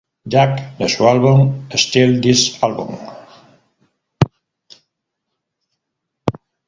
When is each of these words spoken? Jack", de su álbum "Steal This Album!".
Jack", 0.25 0.79
de 0.79 0.89
su 0.89 1.07
álbum 1.07 1.69
"Steal 1.69 2.19
This 2.21 2.57
Album!". 2.63 2.97